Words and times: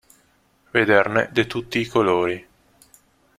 Vederne 0.77 1.29
de 1.31 1.45
tutti 1.45 1.79
i 1.81 1.85
colori. 1.85 2.47